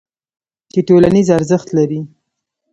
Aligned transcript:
چې 0.71 0.79
ټولنیز 0.87 1.27
ارزښت 1.37 1.67
لري. 1.77 2.01